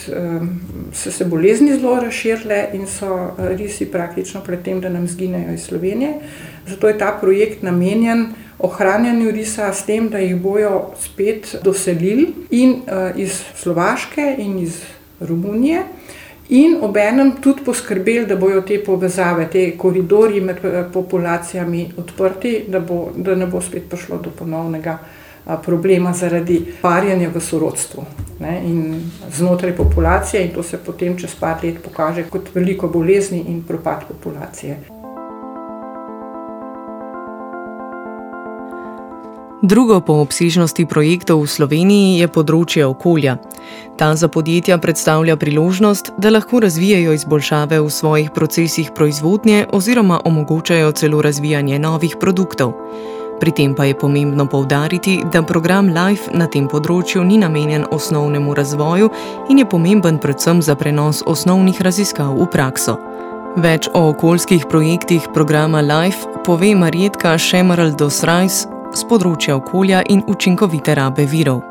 so 0.94 1.12
se 1.12 1.26
bolezni 1.26 1.80
zelo 1.80 2.00
razširile 2.00 2.68
in 2.74 2.88
so 2.88 3.32
risi 3.38 3.86
praktično 3.86 4.42
pred 4.42 4.62
tem, 4.64 4.82
da 4.82 4.90
nam 4.90 5.08
zginejo 5.08 5.54
iz 5.54 5.64
Slovenije. 5.64 6.14
Zato 6.68 6.88
je 6.88 6.98
ta 6.98 7.18
projekt 7.22 7.64
namenjen 7.64 8.26
ohranjanju 8.60 9.32
risa 9.32 9.74
s 9.74 9.86
tem, 9.86 10.10
da 10.10 10.18
jih 10.18 10.36
bojo 10.36 10.92
spet 11.00 11.56
doselili 11.64 12.28
in 12.52 12.82
iz 13.16 13.42
Slovaške 13.56 14.36
in 14.38 14.60
iz 14.60 14.82
Romunije. 15.20 15.84
In 16.50 16.78
obenem 16.82 17.32
tudi 17.42 17.64
poskrbeli, 17.66 18.26
da 18.26 18.36
bodo 18.36 18.62
te 18.62 18.80
povezave, 18.84 19.46
ti 19.52 19.76
koridorji 19.78 20.42
med 20.42 20.58
populacijami 20.94 21.92
odprti, 21.98 22.64
da, 22.68 22.80
bo, 22.80 23.12
da 23.16 23.36
ne 23.36 23.46
bo 23.46 23.62
spet 23.62 23.84
prišlo 23.90 24.18
do 24.18 24.30
ponovnega 24.30 24.98
problema 25.66 26.14
zaradi 26.14 26.66
parjenja 26.82 27.30
v 27.34 27.42
sorodstvu 27.42 28.06
ne, 28.40 28.62
in 28.66 29.02
znotraj 29.36 29.76
populacije, 29.76 30.46
in 30.46 30.54
to 30.54 30.64
se 30.64 30.78
potem 30.78 31.18
čez 31.18 31.36
par 31.36 31.58
let 31.64 31.84
pokaže 31.84 32.24
kot 32.30 32.50
veliko 32.56 32.88
bolezni 32.88 33.44
in 33.48 33.64
propad 33.64 34.08
populacije. 34.08 34.78
Drugo 39.62 40.00
po 40.00 40.14
obsežnosti 40.24 40.86
projektov 40.88 41.44
v 41.44 41.52
Sloveniji 41.52 42.20
je 42.24 42.28
področje 42.32 42.86
okolja. 42.88 43.36
Ta 44.00 44.16
za 44.16 44.30
podjetja 44.32 44.78
predstavlja 44.80 45.36
priložnost, 45.36 46.14
da 46.16 46.32
lahko 46.32 46.62
razvijajo 46.64 47.12
izboljšave 47.12 47.82
v 47.84 47.90
svojih 47.92 48.30
procesih 48.32 48.94
proizvodnje 48.96 49.66
oziroma 49.76 50.22
omogočajo 50.24 50.96
celo 50.96 51.20
razvijanje 51.22 51.80
novih 51.80 52.16
produktov. 52.22 52.72
Pri 53.40 53.52
tem 53.52 53.76
pa 53.76 53.86
je 53.86 53.96
pomembno 53.96 54.46
poudariti, 54.46 55.24
da 55.32 55.42
program 55.42 55.88
Life 55.96 56.28
na 56.36 56.48
tem 56.52 56.68
področju 56.68 57.24
ni 57.24 57.38
namenjen 57.40 57.86
osnovnemu 57.92 58.52
razvoju 58.54 59.08
in 59.50 59.62
je 59.62 59.66
pomemben 59.66 60.18
predvsem 60.20 60.60
za 60.62 60.76
prenos 60.76 61.24
osnovnih 61.24 61.80
raziskav 61.82 62.36
v 62.36 62.50
prakso. 62.52 62.98
Več 63.56 63.88
o 63.96 64.10
okoljskih 64.12 64.68
projektih 64.68 65.30
programa 65.34 65.80
Life 65.80 66.28
pove 66.44 66.74
Marjetka 66.76 67.38
Šemerl 67.40 67.96
Dosrajs, 67.96 68.66
z 68.92 69.08
področja 69.08 69.56
okolja 69.56 70.04
in 70.10 70.26
učinkovite 70.28 70.96
rabe 71.00 71.24
virov. 71.30 71.64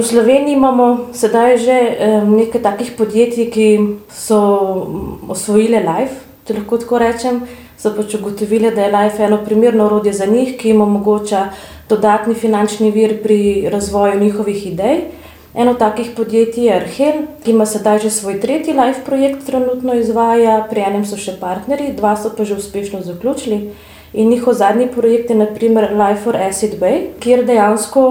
V 0.00 0.04
Sloveniji 0.04 0.56
imamo 0.56 1.12
sedaj 1.16 1.56
že 1.64 1.78
nekaj 2.28 2.62
takih 2.68 2.92
podjetij, 3.00 3.48
ki 3.48 3.66
so 4.12 4.40
osvojile 5.28 5.80
Life, 5.88 6.20
če 6.44 6.60
lahko 6.60 6.80
tako 6.84 7.00
rečem. 7.00 7.42
So 7.80 7.94
pač 7.96 8.14
ugotovili, 8.14 8.70
da 8.76 8.82
je 8.84 8.92
Life 8.92 9.22
eno 9.24 9.38
primerno 9.44 9.86
orodje 9.86 10.12
za 10.12 10.26
njih, 10.26 10.56
ki 10.58 10.68
jim 10.68 10.80
omogoča 10.84 11.46
dodatni 11.88 12.34
finančni 12.34 12.90
vir 12.90 13.22
pri 13.22 13.68
razvoju 13.72 14.20
njihovih 14.20 14.66
idej. 14.66 14.98
Eno 15.54 15.74
takih 15.74 16.10
podjetij 16.16 16.64
je 16.64 16.74
Arhel, 16.76 17.22
ki 17.44 17.50
ima 17.50 17.66
sedaj 17.66 17.98
že 17.98 18.10
svoj 18.10 18.40
tretji 18.40 18.74
Life 18.76 19.00
projekt, 19.06 19.46
trenutno 19.46 19.94
izvaja, 19.94 20.66
pri 20.70 20.84
enem 20.86 21.06
so 21.08 21.16
še 21.16 21.38
partnerji, 21.40 21.94
dva 21.96 22.12
so 22.16 22.30
pa 22.36 22.44
že 22.44 22.58
uspešno 22.60 23.00
zaključili. 23.02 23.70
In 24.12 24.28
njihov 24.28 24.54
zadnji 24.54 24.88
projekt 24.92 25.30
je 25.30 25.36
naprimer 25.36 25.88
Life 25.96 26.20
for 26.24 26.36
Acid 26.36 26.76
Bay, 26.80 27.06
kjer 27.20 27.46
dejansko 27.46 28.02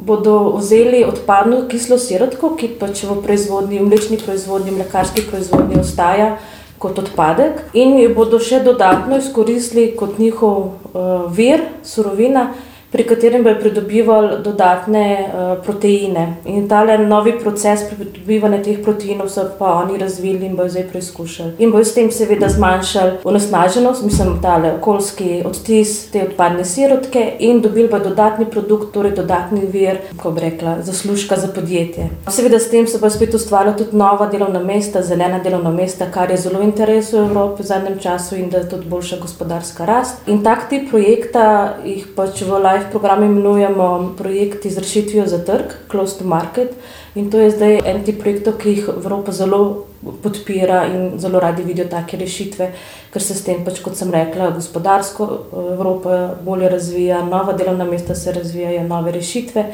bodo 0.00 0.56
vzeli 0.56 1.04
odpadno 1.04 1.68
kislo 1.68 1.98
sirotko, 1.98 2.56
ki 2.56 2.74
pač 2.80 3.04
v 3.04 3.20
proizvodnji, 3.22 3.78
v 3.78 3.86
mlečni 3.86 4.18
proizvodnji, 4.18 4.74
mlekarski 4.80 5.22
proizvodnji 5.30 5.80
ostaja 5.80 6.36
kot 6.82 6.98
odpadek, 6.98 7.62
in 7.78 7.94
jo 8.00 8.10
bodo 8.16 8.40
še 8.42 8.60
dodatno 8.66 9.20
izkoristili 9.22 9.92
kot 9.98 10.18
njihov 10.18 10.58
uh, 10.58 11.24
vir, 11.30 11.62
surovina, 11.86 12.48
pri 12.92 13.04
katerem 13.04 13.44
bodo 13.44 13.60
pridobivali 13.60 14.42
dodatne 14.44 15.04
uh, 15.20 15.64
proteine. 15.64 16.36
In 16.44 16.68
ta 16.68 16.84
novi 16.98 17.32
proces 17.38 17.86
pridobivanja 17.88 18.62
teh 18.62 18.82
proteinov 18.84 19.30
so 19.32 19.46
pa 19.58 19.72
oni 19.80 19.98
razvili 19.98 20.46
in 20.46 20.56
bodo 20.56 20.68
zdaj 20.68 20.88
preizkušali. 20.90 21.52
In 21.58 21.70
bodo 21.72 21.84
s 21.84 21.94
tem 21.94 22.10
seveda 22.10 22.48
zmanjšali 22.48 23.12
onesnaženost, 23.24 24.04
mislim, 24.04 24.38
ta 24.42 24.58
okoljski 24.78 25.42
odtis 25.44 26.10
te 26.10 26.26
odpadne 26.28 26.64
sirotke 26.64 27.24
in 27.38 27.60
dobili 27.60 27.88
bodo 27.88 28.08
dodatni 28.08 28.46
produkt, 28.50 28.92
torej 28.94 29.16
dodatni 29.16 29.60
vir, 29.72 29.98
kako 30.16 30.30
bi 30.30 30.40
rekla, 30.40 30.76
zaslužka 30.82 31.36
za 31.36 31.48
podjetje. 31.48 32.10
Seveda 32.28 32.58
s 32.58 32.70
tem 32.70 32.86
se 32.86 32.98
bo 32.98 33.10
spet 33.10 33.34
ustvarila 33.34 33.76
tudi 33.76 33.96
nova 33.96 34.26
delovna 34.26 34.60
mesta, 34.60 35.02
zelena 35.02 35.38
delovna 35.38 35.70
mesta, 35.70 36.10
kar 36.12 36.30
je 36.30 36.36
zelo 36.36 36.60
v 36.60 36.68
interesu 36.68 37.16
Evrope 37.16 37.62
v 37.62 37.66
zadnjem 37.66 37.98
času 37.98 38.36
in 38.36 38.50
da 38.50 38.58
je 38.58 38.68
tudi 38.68 38.88
boljša 38.88 39.16
gospodarska 39.22 39.84
rast. 39.84 40.28
In 40.28 40.44
tak 40.44 40.68
tip 40.68 40.90
projekta 40.90 41.74
jih 41.84 42.06
pač 42.16 42.42
v 42.42 42.58
Life 42.58 42.81
program 42.90 43.22
imenujemo 43.24 44.14
projekt 44.18 44.66
z 44.66 44.78
rešitvijo 44.78 45.26
za 45.26 45.38
trg, 45.44 45.72
Close 45.90 46.18
to 46.18 46.24
Market. 46.24 46.70
In 47.14 47.30
to 47.30 47.40
je 47.40 47.50
zdaj 47.50 47.80
en 47.84 48.04
tip 48.04 48.20
projektov, 48.20 48.56
ki 48.58 48.68
jih 48.68 48.88
Evropa 48.88 49.32
zelo 49.32 49.86
podpira 50.22 50.86
in 50.86 51.18
zelo 51.20 51.40
radi 51.40 51.62
vidijo 51.62 51.88
take 51.88 52.16
rešitve, 52.16 52.70
ker 53.12 53.22
se 53.22 53.34
s 53.34 53.44
tem, 53.44 53.64
pač, 53.64 53.82
kot 53.84 53.96
sem 53.96 54.10
rekla, 54.10 54.50
gospodarsko 54.56 55.28
Evropa 55.74 56.34
bolje 56.44 56.68
razvija, 56.68 57.22
nova 57.24 57.52
delovna 57.52 57.84
mesta 57.84 58.14
se 58.14 58.32
razvijajo, 58.32 58.86
nove 58.88 59.12
rešitve. 59.12 59.66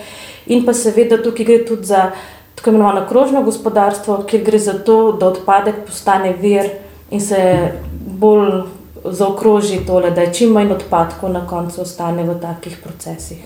In 0.47 0.67
pa 0.67 0.75
seveda 0.75 1.23
tukaj 1.23 1.47
gre 1.47 1.63
tudi 1.65 1.87
za 1.87 2.11
tako 2.55 2.71
imenovano 2.71 3.07
krožno 3.09 3.43
gospodarstvo, 3.43 4.25
kjer 4.27 4.43
gre 4.45 4.59
za 4.59 4.75
to, 4.85 5.13
da 5.13 5.29
odpadek 5.29 5.85
postane 5.87 6.33
vir 6.43 6.71
in 7.11 7.21
se 7.21 7.39
bolj 8.19 8.63
zaokroži 9.13 9.81
tole, 9.87 10.11
da 10.11 10.21
je 10.21 10.35
čim 10.35 10.53
manj 10.53 10.73
odpadkov 10.73 11.33
na 11.33 11.47
koncu 11.47 11.83
ostane 11.83 12.25
v 12.25 12.41
takih 12.41 12.77
procesih. 12.83 13.39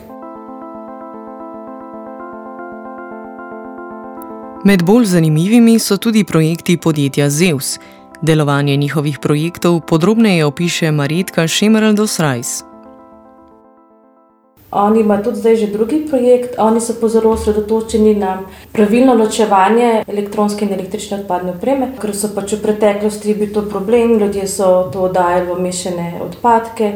Med 4.64 4.82
bolj 4.82 5.04
zanimivimi 5.04 5.78
so 5.78 5.96
tudi 5.96 6.24
projekti 6.24 6.76
podjetja 6.76 7.30
Zeus. 7.30 7.78
Delovanje 8.22 8.76
njihovih 8.76 9.18
projektov 9.18 9.80
podrobneje 9.80 10.44
opiše 10.44 10.90
Marjetka 10.90 11.42
Šemerl-Dosrajs. 11.42 12.71
Oni 14.72 15.00
imajo 15.00 15.22
tudi 15.24 15.36
zdaj 15.36 15.56
že 15.56 15.66
drugi 15.66 16.06
projekt, 16.10 16.54
oni 16.58 16.80
so 16.80 16.94
pa 17.00 17.08
zelo 17.08 17.30
osredotočeni 17.30 18.14
na 18.14 18.38
pravilno 18.72 19.14
ločevanje 19.14 20.04
elektronske 20.08 20.64
in 20.64 20.72
električne 20.72 21.18
odpadne 21.20 21.52
opreme, 21.52 21.90
ker 22.00 22.14
so 22.16 22.30
pač 22.34 22.54
v 22.56 22.62
preteklosti 22.62 23.34
bili 23.34 23.52
to 23.52 23.62
problem, 23.68 24.16
ljudje 24.18 24.46
so 24.48 24.88
to 24.92 25.08
dajali 25.12 25.50
v 25.50 25.58
mešane 25.60 26.06
odpadke. 26.24 26.92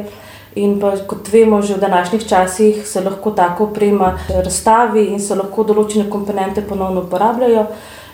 In 0.57 0.79
pa, 0.81 0.95
kot 1.05 1.29
vemo, 1.29 1.61
že 1.61 1.75
v 1.75 1.83
današnjih 1.83 2.25
časih 2.25 2.87
se 2.87 3.01
lahko 3.01 3.31
tako 3.31 3.63
oprema 3.69 4.17
razstavi 4.29 5.03
in 5.13 5.19
se 5.21 5.35
lahko 5.37 5.63
določene 5.63 6.09
komponente 6.09 6.63
ponovno 6.65 7.03
uporabljajo. 7.05 7.67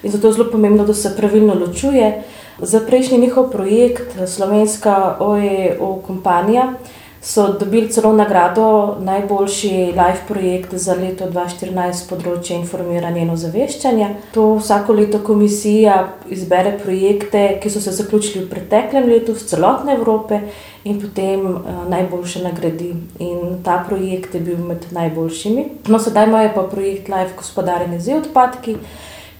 In 0.03 0.11
zato 0.11 0.27
je 0.27 0.33
zelo 0.33 0.49
pomembno, 0.51 0.83
da 0.83 0.93
se 0.93 1.13
pravilno 1.15 1.55
ločuje. 1.55 2.23
Za 2.59 2.81
prejšnji 2.83 3.17
njihov 3.17 3.47
projekt, 3.51 4.19
slovenska 4.27 5.15
OEO 5.19 6.01
kompanija, 6.07 6.73
so 7.23 7.53
dobili 7.59 7.89
celo 7.89 8.13
nagrado 8.13 8.97
najboljši 8.99 9.69
live 9.69 10.19
projekt 10.27 10.73
za 10.73 10.93
leto 10.93 11.29
2014 11.31 12.09
področje 12.09 12.57
informiranja 12.57 13.23
in 13.23 13.31
ozaveščanja. 13.31 14.09
To 14.35 14.57
vsako 14.57 14.97
leto 14.97 15.21
komisija 15.23 16.01
izbere 16.35 16.73
projekte, 16.83 17.45
ki 17.63 17.71
so 17.71 17.79
se 17.79 17.95
zaključili 17.95 18.43
v 18.43 18.49
preteklem 18.51 19.07
letu 19.07 19.37
v 19.37 19.47
celotne 19.47 19.95
Evrope 19.95 20.41
in 20.83 20.99
potem 20.99 21.47
uh, 21.47 21.87
najboljše 21.87 22.43
nagradi. 22.43 22.91
In 23.23 23.63
ta 23.63 23.79
projekt 23.87 24.35
je 24.35 24.43
bil 24.43 24.59
med 24.59 24.91
najboljšimi. 24.91 25.65
No, 25.87 26.03
sedaj 26.03 26.27
imajo 26.27 26.51
pa 26.57 26.67
projekt 26.67 27.07
Live 27.07 27.37
gospodarjenje 27.39 28.03
z 28.03 28.19
odpadki 28.19 28.75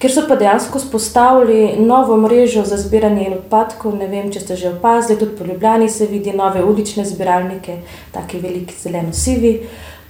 ker 0.04 0.12
so 0.12 0.26
pa 0.28 0.36
dejansko 0.36 0.80
spostavili 0.80 1.76
novo 1.80 2.18
mrežo 2.18 2.66
za 2.68 2.76
zbiranje 2.78 3.30
odpadkov. 3.38 3.96
Ne 3.96 4.10
vem, 4.12 4.28
če 4.34 4.42
ste 4.44 4.58
že 4.60 4.74
opazili, 4.76 5.16
tudi 5.20 5.38
po 5.38 5.48
Ljubljani 5.48 5.88
se 5.90 6.10
vidi 6.12 6.34
nove 6.36 6.64
ulične 6.64 7.06
zbiralnike, 7.08 7.78
tako 8.12 8.42
veliki, 8.44 8.76
zeleno-sivi. 8.84 9.54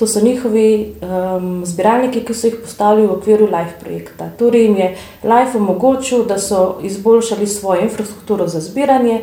To 0.02 0.08
so 0.10 0.24
njihovi 0.26 0.96
um, 1.06 1.62
zbiralniki, 1.66 2.24
ki 2.26 2.34
so 2.34 2.50
jih 2.50 2.58
postavili 2.64 3.06
v 3.06 3.14
okviru 3.20 3.46
Life 3.46 3.78
projekta. 3.84 4.32
Torej 4.40 4.66
jim 4.66 4.78
je 4.82 4.88
Life 5.30 5.58
omogočil, 5.62 6.26
da 6.26 6.40
so 6.42 6.80
izboljšali 6.82 7.48
svojo 7.48 7.86
infrastrukturo 7.86 8.48
za 8.48 8.66
zbiranje 8.66 9.22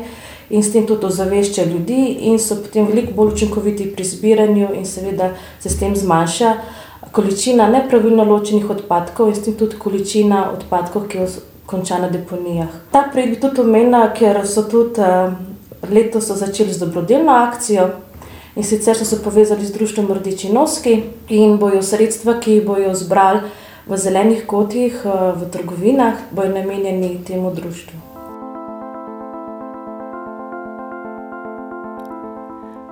in 0.51 0.63
s 0.63 0.71
tem 0.71 0.87
tudi 0.87 1.05
ozaveščali 1.05 1.71
ljudi, 1.71 2.01
in 2.31 2.39
so 2.39 2.55
potem 2.63 2.87
veliko 2.87 3.11
bolj 3.15 3.33
učinkoviti 3.33 3.91
pri 3.95 4.03
zbiranju, 4.07 4.71
in 4.75 4.85
seveda 4.85 5.33
se 5.59 5.69
s 5.69 5.79
tem 5.79 5.95
zmanjša 5.95 6.55
količina 7.11 7.67
nepravilno 7.69 8.23
ločenih 8.23 8.69
odpadkov 8.69 9.29
in 9.29 9.35
s 9.35 9.43
tem 9.43 9.55
tudi 9.57 9.79
količina 9.79 10.51
odpadkov, 10.51 11.07
ki 11.07 11.27
so 11.27 11.41
končana 11.65 12.07
na 12.07 12.11
deponijah. 12.11 12.69
Ta 12.91 13.03
projekt 13.11 13.35
bi 13.35 13.41
tudi 13.41 13.61
omenila, 13.61 14.09
ker 14.13 14.41
so 14.47 14.63
tudi 14.63 15.01
uh, 15.01 15.33
letos 15.91 16.27
so 16.27 16.35
začeli 16.35 16.73
z 16.73 16.79
dobrodelno 16.85 17.31
akcijo. 17.31 17.89
In 18.55 18.63
sicer 18.63 18.97
so 18.97 19.05
se 19.05 19.23
povezali 19.23 19.65
z 19.65 19.71
društvom 19.71 20.11
Rdeči 20.13 20.51
noski 20.51 21.03
in 21.29 21.57
bojo 21.57 21.81
sredstva, 21.81 22.39
ki 22.39 22.51
jih 22.51 22.65
bojo 22.67 22.93
zbrali 22.95 23.39
v 23.87 23.97
zelenih 23.97 24.45
kotih, 24.45 25.05
eh, 25.05 25.31
v 25.35 25.49
trgovinah, 25.51 26.13
bojo 26.31 26.49
namenjeni 26.49 27.23
temu 27.27 27.55
društvu. 27.55 28.00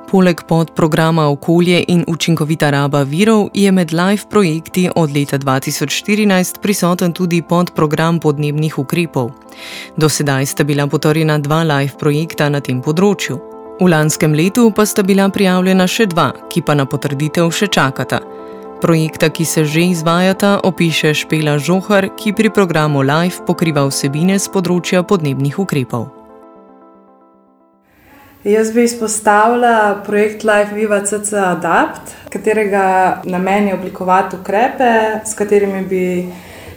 Poleg 0.10 0.42
podprograma 0.48 1.30
Okolje 1.30 1.84
in 1.88 2.04
učinkovita 2.08 2.70
raba 2.70 3.04
virov 3.04 3.50
je 3.54 3.72
med 3.72 3.94
live 3.94 4.22
projekti 4.30 4.90
od 4.96 5.12
leta 5.12 5.38
2014 5.38 6.62
prisoten 6.62 7.14
tudi 7.14 7.42
podprogram 7.42 8.20
podnebnih 8.20 8.80
ukrepov. 8.80 9.30
Do 9.98 10.10
sedaj 10.10 10.46
sta 10.46 10.64
bila 10.64 10.88
potrjena 10.88 11.38
dva 11.38 11.64
live 11.64 11.94
projekta 12.00 12.50
na 12.50 12.60
tem 12.60 12.82
področju. 12.82 13.38
V 13.80 13.86
lanskem 13.86 14.34
letu 14.34 14.72
pa 14.76 14.86
sta 14.86 15.06
bila 15.06 15.30
prijavljena 15.30 15.88
še 15.88 16.10
dva, 16.10 16.32
ki 16.50 16.66
pa 16.66 16.74
na 16.74 16.90
potrditev 16.90 17.52
še 17.54 17.70
čakata. 17.70 18.20
Projekta, 18.82 19.30
ki 19.30 19.46
se 19.46 19.66
že 19.66 19.92
izvajata, 19.94 20.60
opiše 20.64 21.14
Špela 21.14 21.60
Žohar, 21.60 22.16
ki 22.18 22.34
pri 22.34 22.50
programu 22.50 23.06
Live 23.06 23.46
pokriva 23.46 23.86
vsebine 23.86 24.40
z 24.40 24.50
področja 24.50 25.04
podnebnih 25.04 25.60
ukrepov. 25.60 26.19
Jaz 28.50 28.72
bi 28.74 28.84
izpostavila 28.84 30.02
projekt 30.06 30.44
Life 30.44 30.76
Viva 30.76 31.06
CC 31.06 31.34
Adapt, 31.34 32.02
katerega 32.30 33.22
namen 33.24 33.68
je 33.68 33.74
oblikovati 33.74 34.36
ukrepe, 34.42 35.20
s 35.26 35.34
katerimi 35.34 35.82
bi 35.86 36.30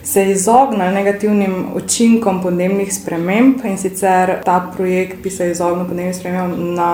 se 0.03 0.31
izognili 0.31 0.93
negativnim 0.93 1.65
učinkom 1.75 2.41
podnebnih 2.43 2.93
sprememb. 2.93 3.65
In 3.65 3.77
sicer 3.77 4.35
ta 4.45 4.71
projekt 4.77 5.23
bi 5.23 5.29
se 5.29 5.49
izognil 5.51 5.87
podnebnim 5.87 6.13
spremembam 6.13 6.75
na 6.75 6.89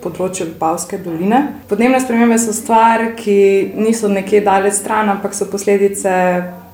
področju 0.00 0.46
Vipavske 0.46 1.02
doline. 1.04 1.42
Podnebne 1.68 2.00
spremembe 2.00 2.38
so 2.40 2.54
stvar, 2.56 3.10
ki 3.18 3.36
niso 3.76 4.08
nekje 4.08 4.40
daleč 4.46 4.78
stran, 4.80 5.12
ampak 5.12 5.36
so 5.36 5.50
posledice 5.50 6.14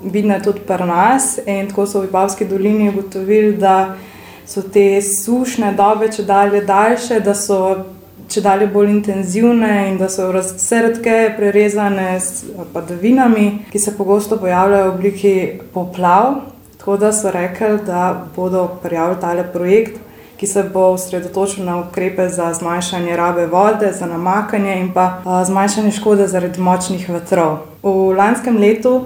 vidne 0.04 0.38
tudi 0.44 0.62
pri 0.68 0.86
nas. 0.86 1.40
In 1.46 1.66
tako 1.72 1.88
so 1.90 2.04
v 2.04 2.06
Vipavski 2.06 2.46
dolini 2.46 2.92
ugotovili, 2.92 3.56
da 3.58 3.96
so 4.48 4.62
te 4.62 5.02
sušne 5.02 5.74
dobe 5.76 6.08
če 6.12 6.24
dalje 6.24 6.62
daljše, 6.64 7.20
da 7.20 7.34
so 7.36 7.58
če 8.28 8.42
dalje 8.44 8.66
bolj 8.72 8.90
intenzivne 8.92 9.72
in 9.90 9.96
da 10.00 10.08
so 10.12 10.28
vse 10.32 10.82
redke 10.84 11.16
prerezane 11.36 12.16
s 12.20 12.44
padavinami, 12.72 13.64
ki 13.72 13.80
se 13.80 13.96
pogosto 13.96 14.36
pojavljajo 14.40 14.90
v 14.90 14.94
obliki 14.94 15.36
poplav. 15.74 16.42
Tako 16.78 16.96
da 16.96 17.12
so 17.12 17.32
rekli, 17.32 17.78
da 17.86 18.26
bodo 18.36 18.66
prijavili 18.82 19.20
tale 19.20 19.46
projekt. 19.52 20.00
Ki 20.38 20.46
se 20.46 20.62
bo 20.62 20.92
osredotočil 20.94 21.64
na 21.66 21.80
ukrepe 21.80 22.28
za 22.30 22.52
zmanjšanje 22.54 23.16
rabe 23.16 23.46
vode, 23.50 23.90
za 23.92 24.06
namakanje 24.06 24.76
in 24.78 24.92
pa 24.94 25.18
zmanjšanje 25.46 25.90
škode 25.96 26.28
zaradi 26.30 26.60
močnih 26.62 27.08
vetrov. 27.10 27.56
V 27.82 28.12
lanskem 28.14 28.56
letu 28.56 29.00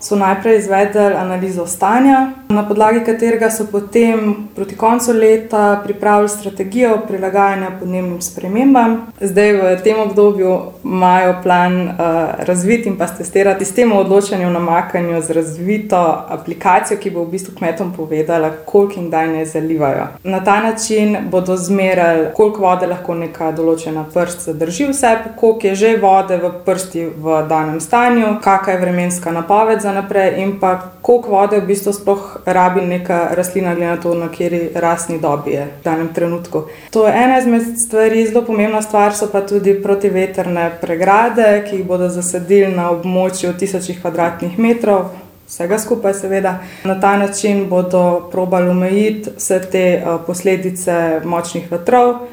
so 0.00 0.16
najprej 0.16 0.58
izvedli 0.58 1.00
analizo 1.00 1.66
stanja, 1.66 2.30
na 2.48 2.68
podlagi 2.68 3.00
katerega 3.04 3.50
so 3.50 3.66
potem 3.72 4.34
proti 4.54 4.76
koncu 4.76 5.12
leta 5.12 5.80
pripravili 5.84 6.28
strategijo 6.28 6.98
prilagajanja 7.08 7.70
podnebnim 7.80 8.22
spremembam. 8.22 9.06
Zdaj 9.20 9.52
v 9.52 9.76
tem 9.84 10.00
obdobju 10.00 10.60
imajo 10.84 11.34
plan 11.42 11.82
uh, 11.82 11.94
razviti 12.38 12.88
in 12.88 12.96
pa 12.98 13.06
testirati 13.06 13.64
sistem 13.64 13.92
odločanja 13.92 14.48
o 14.48 14.50
namakanju 14.50 15.22
z 15.22 15.30
razvito 15.30 16.24
aplikacijo, 16.28 16.98
ki 16.98 17.10
bo 17.10 17.24
v 17.24 17.30
bistvu 17.30 17.54
kmetom 17.58 17.92
povedala, 17.96 18.50
koliko 18.64 19.00
in 19.00 19.08
kdaj 19.08 19.28
ne 19.28 19.44
zalivajo. 19.46 20.06
Na 20.24 20.44
ta 20.44 20.60
način 20.60 21.16
bodo 21.30 21.56
zmerali, 21.56 22.26
koliko 22.34 22.62
vode 22.62 22.86
lahko 22.86 23.14
neka 23.14 23.52
določena 23.52 24.04
prst 24.14 24.48
zadrži 24.50 24.88
v 24.90 24.94
sebi, 24.94 25.34
koliko 25.36 25.66
je 25.66 25.74
že 25.74 25.96
vode 25.96 26.36
v 26.36 26.50
prsti 26.64 27.06
v 27.16 27.42
danem 27.48 27.80
stanju, 27.80 28.36
kakšna 28.42 28.72
je 28.72 28.80
vremenska 28.80 29.32
napoved 29.32 29.80
za 29.80 29.89
naprej 29.92 30.42
in 30.42 30.58
pa 30.60 30.92
koliko 31.02 31.30
vode 31.30 31.60
v 31.60 31.66
bistvu 31.66 31.92
sploh 31.92 32.36
rabi 32.46 32.80
neka 32.86 33.34
rastlina, 33.34 33.74
glede 33.74 33.90
na 33.90 33.96
to, 33.96 34.14
na 34.14 34.28
kateri 34.28 34.70
rasni 34.74 35.18
dobi 35.18 35.50
je 35.50 35.64
v 35.64 35.84
danem 35.84 36.08
trenutku. 36.14 36.64
To 36.90 37.06
je 37.06 37.14
ena 37.14 37.38
izmed 37.38 37.62
stvari, 37.78 38.26
zelo 38.26 38.42
pomembna 38.46 38.82
stvar 38.82 39.14
so 39.16 39.28
pa 39.32 39.40
tudi 39.40 39.74
protiveterne 39.82 40.70
pregrade, 40.80 41.64
ki 41.68 41.76
jih 41.76 41.86
bodo 41.86 42.08
zasadili 42.08 42.72
na 42.74 42.90
območju 42.90 43.52
tisočih 43.58 44.00
kvadratnih 44.00 44.58
metrov. 44.58 45.10
Vsega 45.50 45.78
skupaj, 45.78 46.14
seveda, 46.14 46.58
na 46.84 46.94
ta 47.00 47.16
način 47.18 47.64
bodo 47.68 48.28
probali 48.32 48.68
omejiti 48.70 49.30
vse 49.36 49.60
te 49.70 49.86
uh, 49.98 50.20
posledice 50.26 51.20
močnih 51.24 51.66
vetrov, 51.72 52.28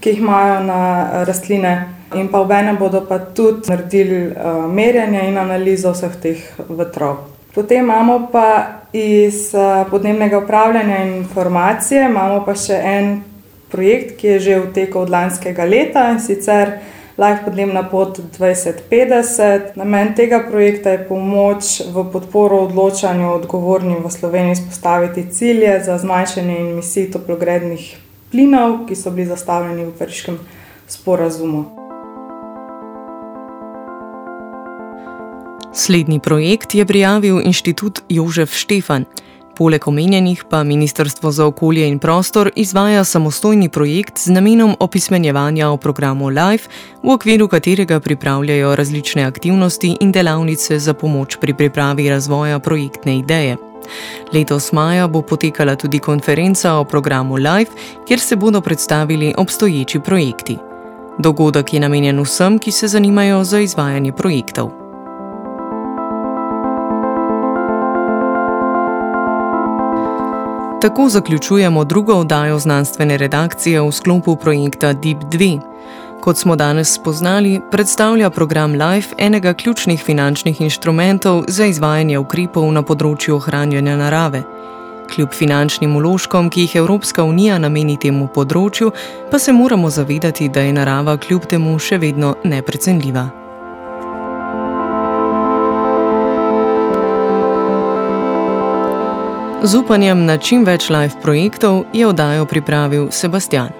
ki 0.00 0.14
jih 0.14 0.22
imajo 0.22 0.62
na 0.64 0.78
uh, 0.80 1.24
rastline, 1.28 1.74
in 2.14 2.28
pa 2.28 2.42
v 2.42 2.58
enem 2.60 2.76
bodo 2.76 3.04
pa 3.08 3.18
tudi 3.18 3.68
naredili 3.68 4.26
uh, 4.30 4.64
merjanje 4.68 5.28
in 5.28 5.38
analizo 5.38 5.92
vseh 5.92 6.16
teh 6.22 6.40
vetrov. 6.68 7.16
Potem 7.54 7.84
imamo 7.84 8.28
pa 8.32 8.80
iz 8.92 9.54
eh, 9.54 9.84
podnebnega 9.90 10.38
upravljanja 10.38 11.04
in 11.04 11.14
informacije, 11.16 12.06
imamo 12.08 12.44
pa 12.44 12.54
še 12.56 12.78
en 12.84 13.10
projekt, 13.68 14.16
ki 14.20 14.26
je 14.26 14.38
že 14.40 14.58
v 14.60 14.72
teku 14.72 15.04
od 15.04 15.10
lanskega 15.12 15.64
leta 15.64 16.08
in 16.12 16.20
sicer 16.20 16.78
Life 17.16 17.44
podnebna 17.44 17.82
pot 17.90 18.18
2050. 18.38 19.76
Namen 19.76 20.14
tega 20.16 20.40
projekta 20.48 20.94
je 20.96 21.02
pomoč 21.08 21.82
v 21.92 22.06
podporo 22.12 22.64
odločanju 22.64 23.28
odgovornim 23.34 24.00
v 24.00 24.10
Sloveniji 24.10 24.56
spostaviti 24.64 25.28
cilje 25.30 25.76
za 25.84 25.98
zmanjšanje 25.98 26.56
emisij 26.60 27.10
toplogrednih 27.12 27.84
plinov, 28.32 28.86
ki 28.88 28.96
so 28.96 29.12
bili 29.12 29.28
zastavljeni 29.28 29.84
v 29.84 29.92
Pariškem 29.98 30.40
sporazumu. 30.88 31.91
Slednji 35.82 36.20
projekt 36.20 36.74
je 36.74 36.86
prijavil 36.86 37.40
inštitut 37.44 38.02
Jožef 38.08 38.54
Štefan. 38.54 39.04
Poleg 39.56 39.88
omenjenih 39.88 40.44
pa 40.50 40.62
Ministrstvo 40.62 41.32
za 41.32 41.46
okolje 41.46 41.88
in 41.88 41.98
prostor 41.98 42.50
izvaja 42.56 43.04
samostojni 43.04 43.68
projekt 43.68 44.18
z 44.18 44.30
namenom 44.30 44.76
opismenjevanja 44.80 45.70
o 45.70 45.76
programu 45.76 46.28
LIFE, 46.28 46.68
v 47.02 47.10
okviru 47.10 47.48
katerega 47.48 48.00
pripravljajo 48.00 48.76
različne 48.76 49.24
aktivnosti 49.24 49.96
in 50.00 50.12
delavnice 50.12 50.78
za 50.78 50.94
pomoč 50.94 51.36
pri 51.40 51.54
pripravi 51.54 52.10
razvoja 52.10 52.58
projektne 52.58 53.18
ideje. 53.18 53.56
Letos 54.32 54.72
maja 54.72 55.08
bo 55.08 55.22
potekala 55.22 55.76
tudi 55.76 55.98
konferenca 55.98 56.74
o 56.74 56.84
programu 56.84 57.36
LIFE, 57.36 57.72
kjer 58.06 58.20
se 58.20 58.36
bodo 58.36 58.60
predstavili 58.60 59.34
obstoječi 59.36 60.00
projekti. 60.00 60.58
Dogodek 61.18 61.74
je 61.74 61.80
namenjen 61.80 62.22
vsem, 62.22 62.58
ki 62.58 62.72
se 62.72 62.88
zanimajo 62.88 63.44
za 63.44 63.58
izvajanje 63.58 64.12
projektov. 64.12 64.81
Tako 70.82 71.08
zaključujemo 71.08 71.84
drugo 71.84 72.14
oddajo 72.14 72.58
znanstvene 72.58 73.16
redakcije 73.18 73.80
v 73.80 73.92
sklopu 73.92 74.36
projekta 74.36 74.92
Deep 74.92 75.18
2. 75.18 75.60
Kot 76.20 76.38
smo 76.38 76.56
danes 76.56 76.94
spoznali, 76.94 77.60
predstavlja 77.70 78.30
program 78.30 78.72
LIFE 78.72 79.14
enega 79.18 79.54
ključnih 79.54 80.02
finančnih 80.02 80.60
inštrumentov 80.60 81.44
za 81.48 81.66
izvajanje 81.66 82.18
ukrepov 82.18 82.66
na 82.72 82.82
področju 82.82 83.36
ohranjanja 83.36 83.94
narave. 83.96 84.42
Kljub 85.14 85.30
finančnim 85.38 85.94
uložkom, 85.96 86.50
ki 86.50 86.66
jih 86.66 86.74
Evropska 86.82 87.24
unija 87.24 87.58
nameni 87.58 87.96
temu 87.96 88.26
področju, 88.34 88.90
pa 89.30 89.38
se 89.38 89.52
moramo 89.52 89.90
zavedati, 89.90 90.48
da 90.48 90.66
je 90.66 90.72
narava 90.72 91.16
kljub 91.16 91.46
temu 91.46 91.78
še 91.78 91.98
vedno 91.98 92.34
neprecenljiva. 92.44 93.41
Z 99.62 99.78
upanjem 99.78 100.26
na 100.26 100.34
čim 100.42 100.64
več 100.66 100.88
live 100.90 101.14
projektov 101.22 101.86
je 101.94 102.02
oddajo 102.02 102.42
pripravil 102.50 103.14
Sebastian. 103.14 103.70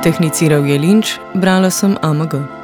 Tehniciral 0.00 0.64
je 0.64 0.78
Linč, 0.80 1.18
brala 1.36 1.68
sem 1.68 2.00
AMG. 2.00 2.57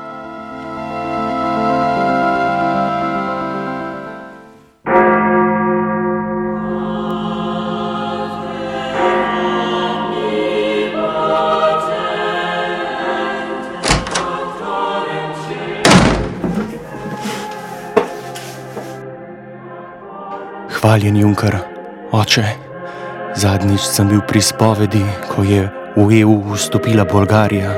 Hvaljen 20.94 21.16
Junker, 21.16 21.56
oče, 22.14 22.44
zadnjič 23.34 23.82
sem 23.82 24.06
bil 24.06 24.20
pri 24.30 24.38
spovedi, 24.38 25.00
ko 25.26 25.42
je 25.42 25.64
v 25.98 26.20
EU 26.22 26.36
vstopila 26.52 27.02
Bolgarija. 27.02 27.72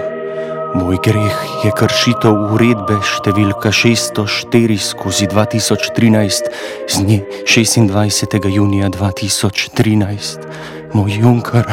Moj 0.77 0.99
greh 1.01 1.39
je 1.65 1.73
kršitev 1.73 2.53
uredbe 2.53 2.99
številka 3.01 3.73
604 3.73 4.77
skozi 4.77 5.31
2013 5.33 6.51
z 6.93 7.01
dne 7.01 7.23
26. 7.49 8.37
junija 8.53 8.93
2013. 8.93 10.45
Moj 10.93 11.17
Junker, 11.17 11.73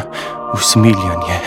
usmiljanje. 0.55 1.41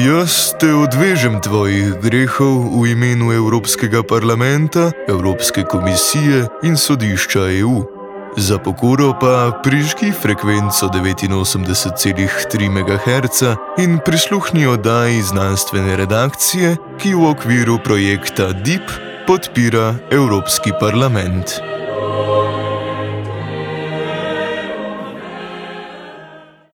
Jaz 0.00 0.56
te 0.56 0.72
odvežem 0.72 1.44
tvojih 1.44 2.00
grehov 2.00 2.72
v 2.72 2.96
imenu 2.96 3.36
Evropskega 3.36 4.00
parlamenta, 4.00 4.96
Evropske 5.04 5.68
komisije 5.68 6.48
in 6.64 6.80
sodišča 6.80 7.44
EU. 7.60 7.95
Za 8.38 8.58
pokoro 8.58 9.12
pa 9.20 9.60
prižgi 9.62 10.12
frekvenco 10.22 10.86
89,3 10.86 12.70
MHz 12.70 13.42
in 13.78 13.98
prisluhni 14.04 14.66
oddaji 14.66 15.22
znanstvene 15.22 15.96
redakcije, 15.96 16.76
ki 16.98 17.14
v 17.14 17.30
okviru 17.30 17.78
projekta 17.84 18.52
DIP 18.52 18.90
podpira 19.26 19.94
Evropski 20.10 20.70
parlament. 20.80 21.46